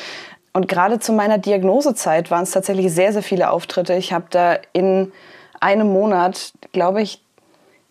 Und 0.55 0.67
gerade 0.67 0.99
zu 0.99 1.13
meiner 1.13 1.37
Diagnosezeit 1.37 2.31
waren 2.31 2.45
es 2.45 2.53
tatsächlich 2.53 2.91
sehr, 2.91 3.13
sehr 3.13 3.23
viele 3.23 3.51
Auftritte. 3.51 3.93
Ich 3.97 4.15
habe 4.15 4.29
da 4.31 4.57
in 4.73 5.13
einem 5.61 5.93
Monat, 5.93 6.55
glaube 6.73 7.03
ich, 7.03 7.23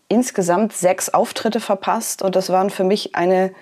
insgesamt 0.08 0.72
sechs 0.72 1.08
Auftritte 1.08 1.60
verpasst 1.60 2.20
und 2.20 2.34
das 2.34 2.50
waren 2.50 2.68
für 2.68 2.82
mich 2.82 3.14
eine 3.14 3.52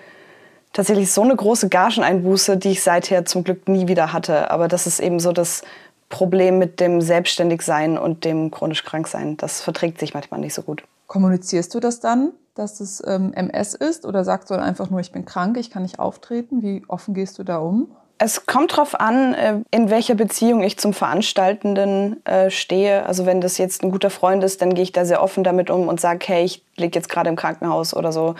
tatsächlich 0.73 1.11
so 1.11 1.21
eine 1.21 1.35
große 1.35 1.69
Gageneinbuße, 1.69 2.57
die 2.57 2.71
ich 2.71 2.83
seither 2.83 3.25
zum 3.25 3.43
Glück 3.43 3.67
nie 3.67 3.87
wieder 3.87 4.13
hatte. 4.13 4.51
Aber 4.51 4.67
das 4.67 4.87
ist 4.87 4.99
eben 4.99 5.19
so 5.19 5.31
das 5.31 5.63
Problem 6.09 6.59
mit 6.59 6.79
dem 6.79 7.01
Selbstständigsein 7.01 7.97
und 7.97 8.25
dem 8.25 8.51
chronisch 8.51 8.83
Kranksein. 8.83 9.37
Das 9.37 9.61
verträgt 9.61 9.99
sich 9.99 10.13
manchmal 10.13 10.39
nicht 10.39 10.53
so 10.53 10.61
gut. 10.61 10.83
Kommunizierst 11.07 11.73
du 11.73 11.79
das 11.79 11.99
dann, 11.99 12.31
dass 12.53 12.79
es 12.79 13.01
ähm, 13.05 13.33
MS 13.33 13.73
ist? 13.73 14.05
Oder 14.05 14.23
sagst 14.23 14.49
du 14.49 14.53
einfach 14.53 14.89
nur, 14.89 14.99
ich 14.99 15.11
bin 15.11 15.25
krank, 15.25 15.57
ich 15.57 15.71
kann 15.71 15.81
nicht 15.81 15.99
auftreten? 15.99 16.61
Wie 16.61 16.83
offen 16.87 17.13
gehst 17.13 17.39
du 17.39 17.43
da 17.43 17.57
um? 17.57 17.87
Es 18.17 18.45
kommt 18.45 18.73
darauf 18.73 18.99
an, 18.99 19.33
äh, 19.33 19.61
in 19.71 19.89
welcher 19.89 20.13
Beziehung 20.13 20.61
ich 20.61 20.77
zum 20.77 20.93
Veranstaltenden 20.93 22.23
äh, 22.25 22.51
stehe. 22.51 23.05
Also 23.07 23.25
wenn 23.25 23.41
das 23.41 23.57
jetzt 23.57 23.83
ein 23.83 23.89
guter 23.89 24.11
Freund 24.11 24.43
ist, 24.43 24.61
dann 24.61 24.75
gehe 24.75 24.83
ich 24.83 24.91
da 24.91 25.05
sehr 25.05 25.23
offen 25.23 25.43
damit 25.43 25.71
um 25.71 25.87
und 25.87 25.99
sage, 25.99 26.19
hey, 26.27 26.43
ich 26.43 26.63
liege 26.77 26.99
jetzt 26.99 27.09
gerade 27.09 27.29
im 27.29 27.35
Krankenhaus 27.35 27.95
oder 27.95 28.11
so. 28.11 28.35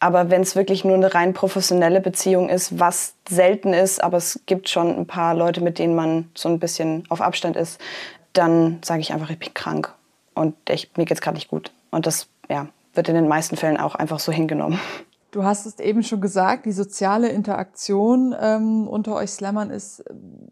Aber 0.00 0.30
wenn 0.30 0.40
es 0.40 0.56
wirklich 0.56 0.82
nur 0.82 0.94
eine 0.94 1.14
rein 1.14 1.34
professionelle 1.34 2.00
Beziehung 2.00 2.48
ist, 2.48 2.78
was 2.78 3.14
selten 3.28 3.74
ist, 3.74 4.02
aber 4.02 4.16
es 4.16 4.40
gibt 4.46 4.70
schon 4.70 4.98
ein 4.98 5.06
paar 5.06 5.34
Leute, 5.34 5.60
mit 5.60 5.78
denen 5.78 5.94
man 5.94 6.30
so 6.34 6.48
ein 6.48 6.58
bisschen 6.58 7.04
auf 7.10 7.20
Abstand 7.20 7.54
ist, 7.56 7.78
dann 8.32 8.78
sage 8.82 9.00
ich 9.02 9.12
einfach, 9.12 9.28
ich 9.28 9.38
bin 9.38 9.52
krank 9.52 9.92
und 10.34 10.54
ich, 10.70 10.90
mir 10.96 11.04
geht's 11.04 11.20
gerade 11.20 11.36
nicht 11.36 11.48
gut. 11.48 11.70
Und 11.90 12.06
das 12.06 12.28
ja, 12.48 12.66
wird 12.94 13.08
in 13.08 13.14
den 13.14 13.28
meisten 13.28 13.56
Fällen 13.56 13.76
auch 13.76 13.94
einfach 13.94 14.20
so 14.20 14.32
hingenommen. 14.32 14.80
Du 15.30 15.44
hast 15.44 15.66
es 15.66 15.78
eben 15.78 16.02
schon 16.02 16.20
gesagt, 16.20 16.66
die 16.66 16.72
soziale 16.72 17.28
Interaktion 17.28 18.34
ähm, 18.38 18.88
unter 18.88 19.14
euch 19.14 19.30
Slammern 19.30 19.70
ist 19.70 20.04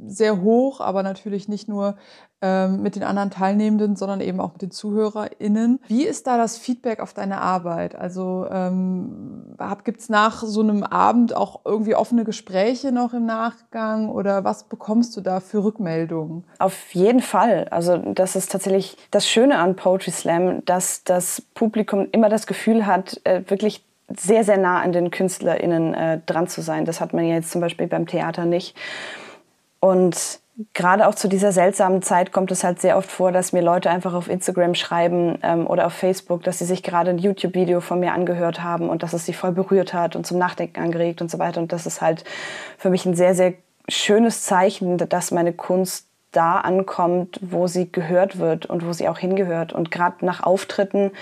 sehr 0.07 0.41
hoch, 0.41 0.81
aber 0.81 1.03
natürlich 1.03 1.49
nicht 1.49 1.69
nur 1.69 1.97
ähm, 2.41 2.83
mit 2.83 2.95
den 2.95 3.03
anderen 3.03 3.31
Teilnehmenden, 3.31 3.97
sondern 3.97 4.21
eben 4.21 4.39
auch 4.39 4.53
mit 4.53 4.63
den 4.63 4.71
ZuhörerInnen. 4.71 5.81
Wie 5.89 6.05
ist 6.05 6.29
da 6.29 6.37
das 6.37 6.57
Feedback 6.57 7.01
auf 7.01 7.13
deine 7.13 7.41
Arbeit? 7.41 7.97
Also 7.97 8.47
ähm, 8.49 9.57
gibt 9.83 10.01
es 10.01 10.09
nach 10.09 10.45
so 10.45 10.61
einem 10.61 10.85
Abend 10.85 11.35
auch 11.35 11.63
irgendwie 11.65 11.97
offene 11.97 12.25
Gespräche 12.25 12.93
noch 12.93 13.13
im 13.13 13.27
Nachgang 13.27 14.09
oder 14.09 14.45
was 14.45 14.65
bekommst 14.65 15.17
du 15.17 15.21
da 15.21 15.41
für 15.41 15.65
Rückmeldungen? 15.65 16.45
Auf 16.61 16.95
jeden 16.95 17.23
Fall. 17.23 17.67
Also 17.71 17.97
das 17.97 18.37
ist 18.37 18.53
tatsächlich 18.53 18.97
das 19.11 19.29
Schöne 19.29 19.59
an 19.59 19.75
Poetry 19.75 20.13
Slam, 20.13 20.65
dass 20.65 21.03
das 21.03 21.43
Publikum 21.55 22.07
immer 22.13 22.29
das 22.29 22.47
Gefühl 22.47 22.87
hat, 22.87 23.21
äh, 23.25 23.43
wirklich 23.49 23.88
sehr, 24.17 24.45
sehr 24.45 24.59
nah 24.59 24.81
an 24.81 24.93
den 24.93 25.11
KünstlerInnen 25.11 25.95
äh, 25.95 26.21
dran 26.25 26.49
zu 26.49 26.63
sein. 26.63 26.85
Das 26.85 27.01
hat 27.01 27.13
man 27.13 27.27
jetzt 27.27 27.51
zum 27.51 27.61
Beispiel 27.61 27.87
beim 27.87 28.07
Theater 28.07 28.45
nicht. 28.45 28.77
Und 29.81 30.41
gerade 30.75 31.07
auch 31.07 31.15
zu 31.15 31.29
dieser 31.29 31.53
seltsamen 31.53 32.03
Zeit 32.03 32.33
kommt 32.33 32.51
es 32.51 32.65
halt 32.65 32.81
sehr 32.81 32.97
oft 32.97 33.11
vor, 33.11 33.33
dass 33.33 33.53
mir 33.53 33.63
Leute 33.63 33.91
einfach 33.91 34.15
auf 34.15 34.29
Instagram 34.29 34.75
schreiben 34.75 35.39
ähm, 35.43 35.67
oder 35.67 35.87
auf 35.87 35.93
Facebook, 35.93 36.43
dass 36.43 36.59
sie 36.59 36.65
sich 36.65 36.83
gerade 36.83 37.11
ein 37.11 37.19
YouTube-Video 37.19 37.81
von 37.81 38.01
mir 38.01 38.13
angehört 38.13 38.63
haben 38.63 38.89
und 38.89 39.03
dass 39.03 39.13
es 39.13 39.25
sie 39.25 39.35
voll 39.35 39.53
berührt 39.53 39.95
hat 39.95 40.17
und 40.17 40.27
zum 40.27 40.39
Nachdenken 40.39 40.81
angeregt 40.81 41.21
und 41.21 41.31
so 41.31 41.39
weiter. 41.39 41.61
Und 41.61 41.73
das 41.73 41.87
ist 41.87 42.01
halt 42.01 42.25
für 42.77 42.91
mich 42.91 43.07
ein 43.07 43.15
sehr, 43.15 43.35
sehr 43.35 43.55
schönes 43.89 44.43
Zeichen, 44.43 44.97
dass 44.97 45.31
meine 45.31 45.53
Kunst 45.53 46.07
da 46.33 46.57
ankommt, 46.59 47.39
wo 47.41 47.67
sie 47.69 47.91
gehört 47.91 48.39
wird 48.39 48.67
und 48.67 48.87
wo 48.87 48.93
sie 48.93 49.09
auch 49.09 49.19
hingehört. 49.19 49.73
Und 49.73 49.91
gerade 49.91 50.25
nach 50.25 50.43
Auftritten 50.43 51.13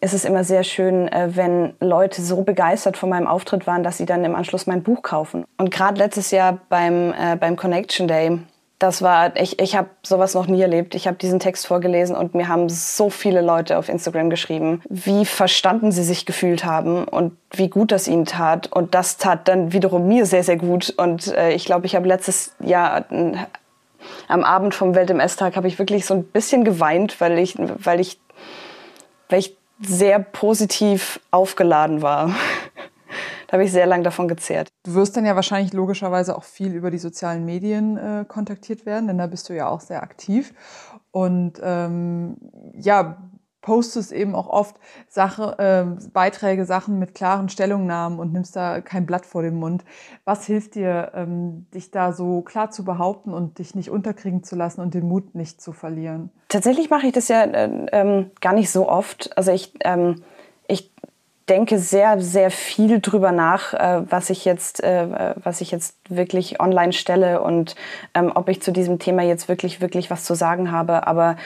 ist 0.00 0.14
es 0.14 0.24
immer 0.24 0.44
sehr 0.44 0.64
schön, 0.64 1.08
äh, 1.08 1.30
wenn 1.34 1.74
Leute 1.80 2.22
so 2.22 2.42
begeistert 2.42 2.96
von 2.96 3.08
meinem 3.08 3.26
Auftritt 3.26 3.66
waren, 3.66 3.82
dass 3.82 3.98
sie 3.98 4.06
dann 4.06 4.24
im 4.24 4.34
Anschluss 4.34 4.66
mein 4.66 4.82
Buch 4.82 5.02
kaufen. 5.02 5.44
Und 5.56 5.70
gerade 5.70 5.98
letztes 5.98 6.30
Jahr 6.30 6.58
beim, 6.68 7.12
äh, 7.12 7.36
beim 7.36 7.56
Connection 7.56 8.08
Day, 8.08 8.38
das 8.78 9.02
war, 9.02 9.36
ich, 9.36 9.58
ich 9.58 9.74
habe 9.74 9.88
sowas 10.04 10.34
noch 10.34 10.46
nie 10.46 10.62
erlebt. 10.62 10.94
Ich 10.94 11.08
habe 11.08 11.16
diesen 11.16 11.40
Text 11.40 11.66
vorgelesen 11.66 12.14
und 12.14 12.34
mir 12.34 12.46
haben 12.46 12.68
so 12.68 13.10
viele 13.10 13.40
Leute 13.40 13.76
auf 13.76 13.88
Instagram 13.88 14.30
geschrieben, 14.30 14.82
wie 14.88 15.24
verstanden 15.24 15.90
sie 15.90 16.04
sich 16.04 16.26
gefühlt 16.26 16.64
haben 16.64 17.04
und 17.04 17.36
wie 17.50 17.68
gut 17.68 17.90
das 17.90 18.06
ihnen 18.06 18.24
tat. 18.24 18.70
Und 18.70 18.94
das 18.94 19.16
tat 19.16 19.48
dann 19.48 19.72
wiederum 19.72 20.06
mir 20.06 20.26
sehr, 20.26 20.44
sehr 20.44 20.56
gut. 20.56 20.94
Und 20.96 21.26
äh, 21.34 21.50
ich 21.50 21.64
glaube, 21.64 21.86
ich 21.86 21.96
habe 21.96 22.06
letztes 22.06 22.54
Jahr 22.60 23.06
am 24.28 24.44
Abend 24.44 24.74
vom 24.76 24.94
Welt-MS-Tag 24.94 25.56
habe 25.56 25.66
ich 25.66 25.80
wirklich 25.80 26.06
so 26.06 26.14
ein 26.14 26.22
bisschen 26.22 26.62
geweint, 26.62 27.20
weil 27.20 27.36
ich, 27.38 27.56
weil 27.58 27.98
ich, 27.98 28.20
weil 29.28 29.40
ich 29.40 29.56
sehr 29.80 30.18
positiv 30.18 31.20
aufgeladen 31.30 32.02
war. 32.02 32.28
da 33.46 33.52
habe 33.52 33.64
ich 33.64 33.72
sehr 33.72 33.86
lange 33.86 34.02
davon 34.02 34.28
gezehrt. 34.28 34.68
Du 34.84 34.94
wirst 34.94 35.16
dann 35.16 35.24
ja 35.24 35.36
wahrscheinlich 35.36 35.72
logischerweise 35.72 36.36
auch 36.36 36.44
viel 36.44 36.74
über 36.74 36.90
die 36.90 36.98
sozialen 36.98 37.44
Medien 37.44 37.96
äh, 37.96 38.24
kontaktiert 38.26 38.86
werden, 38.86 39.08
denn 39.08 39.18
da 39.18 39.26
bist 39.26 39.48
du 39.48 39.54
ja 39.54 39.68
auch 39.68 39.80
sehr 39.80 40.02
aktiv. 40.02 40.52
Und 41.10 41.54
ähm, 41.62 42.36
ja, 42.74 43.16
postest 43.60 44.12
eben 44.12 44.34
auch 44.34 44.48
oft 44.48 44.76
Sache, 45.08 45.58
äh, 45.58 46.08
Beiträge, 46.10 46.64
Sachen 46.64 46.98
mit 46.98 47.14
klaren 47.14 47.48
Stellungnahmen 47.48 48.18
und 48.18 48.32
nimmst 48.32 48.54
da 48.56 48.80
kein 48.80 49.06
Blatt 49.06 49.26
vor 49.26 49.42
den 49.42 49.56
Mund. 49.56 49.84
Was 50.24 50.46
hilft 50.46 50.74
dir, 50.74 51.12
ähm, 51.14 51.66
dich 51.74 51.90
da 51.90 52.12
so 52.12 52.42
klar 52.42 52.70
zu 52.70 52.84
behaupten 52.84 53.34
und 53.34 53.58
dich 53.58 53.74
nicht 53.74 53.90
unterkriegen 53.90 54.44
zu 54.44 54.56
lassen 54.56 54.80
und 54.80 54.94
den 54.94 55.06
Mut 55.06 55.34
nicht 55.34 55.60
zu 55.60 55.72
verlieren? 55.72 56.30
Tatsächlich 56.48 56.88
mache 56.90 57.08
ich 57.08 57.12
das 57.12 57.28
ja 57.28 57.42
äh, 57.42 57.86
ähm, 57.92 58.30
gar 58.40 58.52
nicht 58.52 58.70
so 58.70 58.88
oft. 58.88 59.36
Also 59.36 59.50
ich, 59.50 59.74
ähm, 59.84 60.22
ich 60.66 60.92
denke 61.48 61.78
sehr, 61.78 62.20
sehr 62.20 62.50
viel 62.50 63.00
drüber 63.00 63.32
nach, 63.32 63.74
äh, 63.74 64.02
was 64.08 64.30
ich 64.30 64.44
jetzt, 64.44 64.82
äh, 64.82 65.34
was 65.42 65.60
ich 65.60 65.70
jetzt 65.70 65.96
wirklich 66.08 66.60
online 66.60 66.92
stelle 66.92 67.40
und 67.40 67.74
ähm, 68.14 68.32
ob 68.34 68.48
ich 68.48 68.62
zu 68.62 68.70
diesem 68.70 68.98
Thema 68.98 69.22
jetzt 69.22 69.48
wirklich, 69.48 69.80
wirklich 69.80 70.10
was 70.10 70.24
zu 70.24 70.34
sagen 70.34 70.70
habe. 70.70 71.06
Aber 71.06 71.36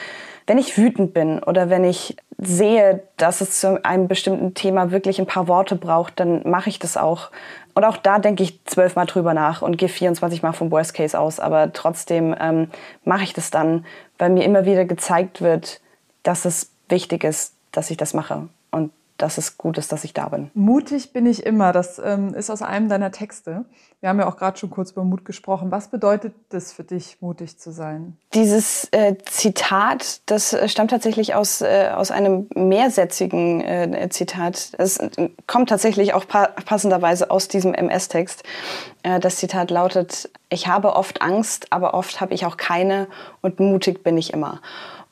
wenn 0.47 0.57
ich 0.57 0.77
wütend 0.77 1.13
bin 1.13 1.39
oder 1.39 1.69
wenn 1.69 1.83
ich 1.83 2.17
sehe, 2.37 3.03
dass 3.17 3.41
es 3.41 3.59
zu 3.59 3.83
einem 3.85 4.07
bestimmten 4.07 4.53
Thema 4.53 4.91
wirklich 4.91 5.19
ein 5.19 5.25
paar 5.27 5.47
Worte 5.47 5.75
braucht, 5.75 6.19
dann 6.19 6.47
mache 6.49 6.69
ich 6.69 6.79
das 6.79 6.97
auch. 6.97 7.31
Und 7.73 7.85
auch 7.85 7.97
da 7.97 8.19
denke 8.19 8.43
ich 8.43 8.63
zwölfmal 8.65 9.05
drüber 9.05 9.33
nach 9.33 9.61
und 9.61 9.77
gehe 9.77 9.89
24 9.89 10.43
Mal 10.43 10.53
vom 10.53 10.71
Worst 10.71 10.93
Case 10.93 11.17
aus. 11.17 11.39
Aber 11.39 11.71
trotzdem 11.73 12.35
ähm, 12.39 12.69
mache 13.03 13.23
ich 13.23 13.33
das 13.33 13.51
dann, 13.51 13.85
weil 14.17 14.29
mir 14.29 14.43
immer 14.43 14.65
wieder 14.65 14.85
gezeigt 14.85 15.41
wird, 15.41 15.81
dass 16.23 16.45
es 16.45 16.71
wichtig 16.89 17.23
ist, 17.23 17.55
dass 17.71 17.89
ich 17.89 17.97
das 17.97 18.13
mache. 18.13 18.47
Dass 19.17 19.37
es 19.37 19.57
gut 19.57 19.77
ist, 19.77 19.91
dass 19.91 20.03
ich 20.03 20.13
da 20.13 20.29
bin. 20.29 20.49
Mutig 20.53 21.13
bin 21.13 21.25
ich 21.25 21.45
immer. 21.45 21.71
Das 21.71 22.01
ähm, 22.03 22.33
ist 22.33 22.49
aus 22.49 22.61
einem 22.61 22.89
deiner 22.89 23.11
Texte. 23.11 23.65
Wir 23.99 24.09
haben 24.09 24.19
ja 24.19 24.27
auch 24.27 24.37
gerade 24.37 24.57
schon 24.57 24.69
kurz 24.69 24.91
über 24.91 25.03
Mut 25.03 25.23
gesprochen. 25.23 25.71
Was 25.71 25.87
bedeutet 25.87 26.33
das 26.49 26.73
für 26.73 26.83
dich, 26.83 27.21
mutig 27.21 27.57
zu 27.57 27.71
sein? 27.71 28.17
Dieses 28.33 28.89
äh, 28.91 29.15
Zitat, 29.23 30.21
das 30.25 30.51
äh, 30.51 30.67
stammt 30.67 30.91
tatsächlich 30.91 31.35
aus, 31.35 31.61
äh, 31.61 31.91
aus 31.95 32.11
einem 32.11 32.47
mehrsätzigen 32.55 33.61
äh, 33.61 34.09
Zitat. 34.09 34.71
Es 34.77 34.97
äh, 34.97 35.29
kommt 35.47 35.69
tatsächlich 35.69 36.13
auch 36.13 36.27
pa 36.27 36.47
passenderweise 36.65 37.31
aus 37.31 37.47
diesem 37.47 37.73
MS-Text. 37.73 38.43
Äh, 39.03 39.19
das 39.19 39.37
Zitat 39.37 39.71
lautet, 39.71 40.29
ich 40.49 40.67
habe 40.67 40.95
oft 40.95 41.21
Angst, 41.21 41.67
aber 41.71 41.93
oft 41.93 42.19
habe 42.19 42.33
ich 42.33 42.45
auch 42.45 42.57
keine 42.57 43.07
und 43.41 43.59
mutig 43.59 44.03
bin 44.03 44.17
ich 44.17 44.33
immer. 44.33 44.59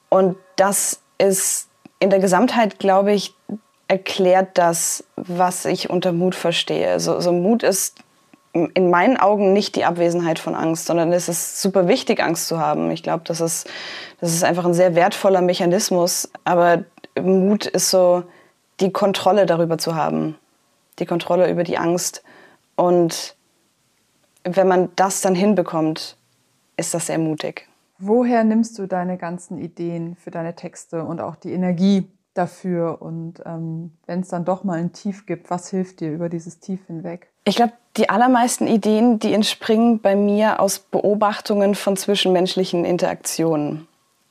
Und 0.10 0.36
das 0.58 1.02
ist 1.18 1.70
in 2.00 2.10
der 2.10 2.20
Gesamtheit, 2.20 2.80
glaube 2.80 3.14
ich, 3.14 3.36
erklärt 3.92 4.58
das, 4.58 5.04
was 5.18 5.66
ich 5.66 5.90
unter 5.90 6.14
Mut 6.14 6.34
verstehe. 6.34 7.02
So, 7.02 7.20
so 7.20 7.34
Mut 7.34 7.62
ist 7.62 7.98
in 8.54 8.90
meinen 8.90 9.18
Augen 9.18 9.52
nicht 9.52 9.76
die 9.76 9.84
Abwesenheit 9.84 10.40
von 10.40 10.56
Angst, 10.56 10.86
sondern 10.86 11.12
es 11.12 11.28
ist 11.28 11.62
super 11.62 11.90
wichtig, 11.90 12.24
Angst 12.24 12.48
zu 12.48 12.58
haben. 12.58 12.90
Ich 12.92 13.04
glaube, 13.04 13.26
das 13.26 13.42
ist, 13.42 13.70
das 14.22 14.32
ist 14.32 14.46
einfach 14.46 14.64
ein 14.64 14.74
sehr 14.74 14.96
wertvoller 14.96 15.42
Mechanismus. 15.42 16.32
Aber 16.46 16.86
Mut 17.22 17.66
ist 17.66 17.90
so, 17.90 18.24
die 18.80 18.94
Kontrolle 18.94 19.46
darüber 19.46 19.78
zu 19.78 19.94
haben, 19.94 20.38
die 21.00 21.06
Kontrolle 21.06 21.52
über 21.52 21.66
die 21.66 21.78
Angst. 21.78 22.24
Und 22.78 23.36
wenn 24.46 24.70
man 24.70 24.88
das 24.96 25.20
dann 25.20 25.36
hinbekommt, 25.36 26.16
ist 26.78 26.94
das 26.94 27.08
sehr 27.08 27.20
mutig. 27.20 27.68
Woher 28.00 28.46
nimmst 28.46 28.80
du 28.80 28.88
deine 28.88 29.18
ganzen 29.18 29.58
Ideen 29.58 30.16
für 30.16 30.32
deine 30.32 30.56
Texte 30.56 31.04
und 31.04 31.20
auch 31.20 31.36
die 31.36 31.52
Energie, 31.52 32.08
dafür? 32.34 33.02
Und 33.02 33.42
ähm, 33.46 33.92
wenn 34.06 34.22
es 34.22 34.30
dann 34.30 34.46
doch 34.46 34.64
mal 34.64 34.80
ein 34.80 34.94
Tief 34.94 35.26
gibt, 35.26 35.50
was 35.50 35.70
hilft 35.70 36.00
dir 36.00 36.12
über 36.12 36.30
dieses 36.30 36.60
Tief 36.60 36.80
hinweg? 36.88 37.30
Ich 37.44 37.56
glaube, 37.56 37.74
die 37.98 38.10
allermeisten 38.10 38.68
Ideen, 38.68 39.20
die 39.20 39.34
entspringen 39.34 40.00
bei 40.00 40.16
mir 40.16 40.60
aus 40.60 40.80
Beobachtungen 40.80 41.76
von 41.76 41.98
zwischenmenschlichen 41.98 42.86
Interaktionen. 42.86 43.88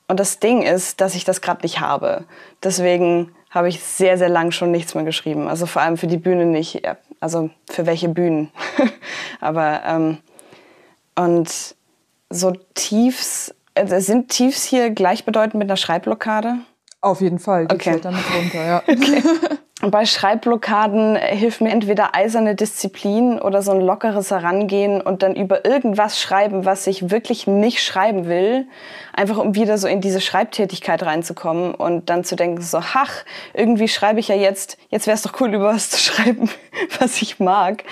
Und 0.08 0.18
das 0.18 0.40
Ding 0.40 0.62
ist, 0.62 1.00
dass 1.00 1.14
ich 1.14 1.24
das 1.24 1.40
gerade 1.40 1.62
nicht 1.62 1.80
habe. 1.80 2.24
Deswegen 2.62 3.32
habe 3.50 3.68
ich 3.68 3.80
sehr, 3.80 4.16
sehr 4.16 4.28
lang 4.28 4.52
schon 4.52 4.70
nichts 4.70 4.94
mehr 4.94 5.04
geschrieben. 5.04 5.48
Also 5.48 5.66
vor 5.66 5.82
allem 5.82 5.96
für 5.96 6.06
die 6.06 6.16
Bühne 6.16 6.46
nicht. 6.46 6.82
Also 7.20 7.50
für 7.68 7.86
welche 7.86 8.08
Bühnen. 8.08 8.50
Aber 9.40 9.82
ähm, 9.84 10.18
und 11.16 11.76
so 12.30 12.52
Tiefs, 12.74 13.54
also 13.74 13.98
sind 14.00 14.30
Tiefs 14.30 14.64
hier 14.64 14.90
gleichbedeutend 14.90 15.54
mit 15.54 15.68
einer 15.68 15.76
Schreibblockade? 15.76 16.56
Auf 17.00 17.20
jeden 17.20 17.38
Fall, 17.38 17.66
die 17.66 17.74
okay. 17.74 17.98
damit 18.00 18.24
runter, 18.34 18.64
ja. 18.64 18.82
Okay. 18.88 19.22
Bei 19.82 20.04
Schreibblockaden 20.04 21.16
hilft 21.16 21.62
mir 21.62 21.70
entweder 21.70 22.14
eiserne 22.14 22.54
Disziplin 22.54 23.38
oder 23.40 23.62
so 23.62 23.70
ein 23.70 23.80
lockeres 23.80 24.30
Herangehen 24.30 25.00
und 25.00 25.22
dann 25.22 25.34
über 25.34 25.64
irgendwas 25.64 26.20
schreiben, 26.20 26.66
was 26.66 26.86
ich 26.86 27.10
wirklich 27.10 27.46
nicht 27.46 27.82
schreiben 27.82 28.26
will, 28.26 28.66
einfach 29.14 29.38
um 29.38 29.54
wieder 29.54 29.78
so 29.78 29.88
in 29.88 30.02
diese 30.02 30.20
Schreibtätigkeit 30.20 31.02
reinzukommen 31.02 31.74
und 31.74 32.10
dann 32.10 32.24
zu 32.24 32.36
denken 32.36 32.60
so, 32.60 32.76
ach, 32.76 33.24
irgendwie 33.54 33.88
schreibe 33.88 34.20
ich 34.20 34.28
ja 34.28 34.34
jetzt, 34.34 34.76
jetzt 34.90 35.06
wäre 35.06 35.14
es 35.14 35.22
doch 35.22 35.40
cool, 35.40 35.54
über 35.54 35.72
was 35.72 35.88
zu 35.88 35.98
schreiben, 35.98 36.50
was 36.98 37.22
ich 37.22 37.40
mag. 37.40 37.84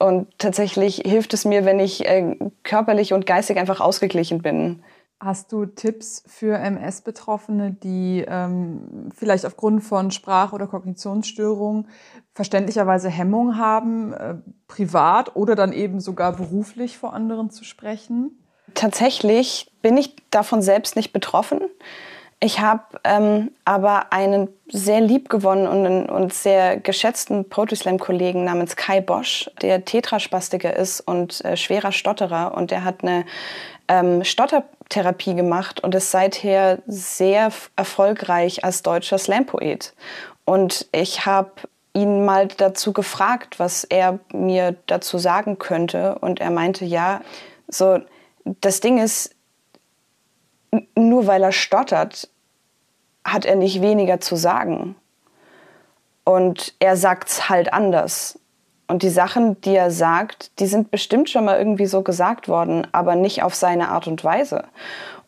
Und 0.00 0.26
tatsächlich 0.38 1.02
hilft 1.06 1.34
es 1.34 1.44
mir, 1.44 1.64
wenn 1.64 1.78
ich 1.78 2.04
äh, 2.04 2.36
körperlich 2.64 3.12
und 3.12 3.26
geistig 3.26 3.58
einfach 3.58 3.80
ausgeglichen 3.80 4.42
bin. 4.42 4.82
Hast 5.20 5.50
du 5.50 5.66
Tipps 5.66 6.22
für 6.28 6.56
MS-Betroffene, 6.56 7.72
die 7.72 8.24
ähm, 8.28 9.10
vielleicht 9.12 9.44
aufgrund 9.44 9.82
von 9.82 10.12
Sprach- 10.12 10.52
oder 10.52 10.68
Kognitionsstörungen 10.68 11.88
verständlicherweise 12.34 13.08
Hemmung 13.08 13.56
haben, 13.58 14.12
äh, 14.12 14.36
privat 14.68 15.34
oder 15.34 15.56
dann 15.56 15.72
eben 15.72 15.98
sogar 15.98 16.34
beruflich 16.34 16.98
vor 16.98 17.14
anderen 17.14 17.50
zu 17.50 17.64
sprechen? 17.64 18.38
Tatsächlich 18.74 19.72
bin 19.82 19.96
ich 19.96 20.14
davon 20.30 20.62
selbst 20.62 20.94
nicht 20.94 21.12
betroffen. 21.12 21.62
Ich 22.40 22.60
habe 22.60 22.84
ähm, 23.02 23.50
aber 23.64 24.12
einen 24.12 24.48
sehr 24.68 25.00
liebgewonnenen 25.00 26.08
und 26.08 26.32
sehr 26.32 26.78
geschätzten 26.78 27.48
Poetry-Slam-Kollegen 27.48 28.44
namens 28.44 28.76
Kai 28.76 29.00
Bosch, 29.00 29.50
der 29.60 29.84
Tetraspastiker 29.84 30.76
ist 30.76 31.00
und 31.00 31.44
äh, 31.44 31.56
schwerer 31.56 31.90
Stotterer. 31.90 32.54
Und 32.56 32.70
der 32.70 32.84
hat 32.84 33.02
eine 33.02 33.24
ähm, 33.88 34.22
Stottertherapie 34.88 35.34
gemacht 35.34 35.80
und 35.80 35.94
ist 35.94 36.10
seither 36.10 36.78
sehr 36.86 37.52
erfolgreich 37.76 38.64
als 38.64 38.82
deutscher 38.82 39.18
Slam-Poet. 39.18 39.94
Und 40.44 40.88
ich 40.92 41.26
habe 41.26 41.52
ihn 41.92 42.24
mal 42.24 42.48
dazu 42.48 42.92
gefragt, 42.92 43.58
was 43.58 43.84
er 43.84 44.18
mir 44.32 44.76
dazu 44.86 45.18
sagen 45.18 45.58
könnte. 45.58 46.18
Und 46.18 46.40
er 46.40 46.50
meinte, 46.50 46.84
ja, 46.84 47.20
so, 47.68 47.98
das 48.44 48.80
Ding 48.80 48.98
ist, 48.98 49.34
nur 50.94 51.26
weil 51.26 51.42
er 51.42 51.52
stottert, 51.52 52.28
hat 53.24 53.44
er 53.44 53.56
nicht 53.56 53.82
weniger 53.82 54.20
zu 54.20 54.36
sagen. 54.36 54.96
Und 56.24 56.74
er 56.78 56.96
sagt 56.96 57.28
es 57.28 57.48
halt 57.48 57.72
anders. 57.72 58.37
Und 58.88 59.02
die 59.02 59.10
Sachen, 59.10 59.60
die 59.60 59.76
er 59.76 59.90
sagt, 59.90 60.58
die 60.60 60.66
sind 60.66 60.90
bestimmt 60.90 61.28
schon 61.28 61.44
mal 61.44 61.58
irgendwie 61.58 61.86
so 61.86 62.02
gesagt 62.02 62.48
worden, 62.48 62.86
aber 62.92 63.14
nicht 63.14 63.42
auf 63.42 63.54
seine 63.54 63.90
Art 63.90 64.06
und 64.06 64.24
Weise. 64.24 64.64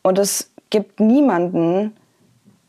Und 0.01 0.17
es 0.17 0.51
gibt 0.71 0.99
niemanden, 0.99 1.95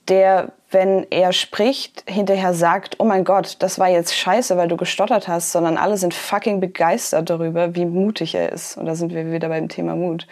der, 0.08 0.52
wenn 0.70 1.06
er 1.11 1.32
spricht, 1.32 2.04
hinterher 2.06 2.52
sagt, 2.52 2.96
oh 2.99 3.04
mein 3.04 3.25
Gott, 3.25 3.56
das 3.61 3.78
war 3.78 3.88
jetzt 3.88 4.14
scheiße, 4.14 4.56
weil 4.58 4.68
du 4.68 4.76
gestottert 4.76 5.28
hast, 5.28 5.52
sondern 5.52 5.78
alle 5.78 5.96
sind 5.96 6.12
fucking 6.12 6.61
begeistert 6.61 7.30
darüber, 7.30 7.75
wie 7.75 7.87
mutig 7.87 8.34
er 8.34 8.52
ist. 8.52 8.76
Und 8.76 8.84
da 8.84 8.94
sind 8.94 9.14
wir 9.14 9.32
wieder 9.32 9.49
beim 9.49 9.70
Thema 9.70 9.96
Mut. 9.96 10.26